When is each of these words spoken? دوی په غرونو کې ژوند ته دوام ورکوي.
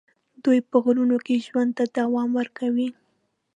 دوی 0.43 0.59
په 0.69 0.75
غرونو 0.83 1.17
کې 1.25 1.43
ژوند 1.45 1.71
ته 1.77 1.83
دوام 1.97 2.29
ورکوي. 2.39 2.89